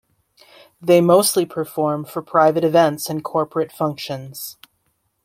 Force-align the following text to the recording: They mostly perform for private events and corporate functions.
They 0.81 0.99
mostly 0.99 1.45
perform 1.45 2.05
for 2.05 2.23
private 2.23 2.63
events 2.63 3.07
and 3.07 3.23
corporate 3.23 3.71
functions. 3.71 4.57